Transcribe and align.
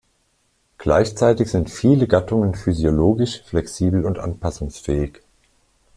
Gleichzeitig 0.79 1.51
sind 1.51 1.69
viele 1.69 2.07
Gattungen 2.07 2.55
physiologisch 2.55 3.43
flexibel 3.43 4.03
und 4.03 4.17
anpassungsfähig. 4.17 5.19